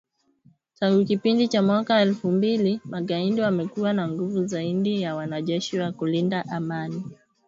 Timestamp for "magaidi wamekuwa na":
2.85-4.07